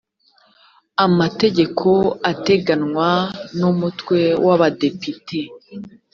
amategeko 1.05 1.87
ateganywa 2.31 3.09
n 3.59 3.61
umutwe 3.71 4.19
w 4.45 4.47
abadepite 4.55 5.39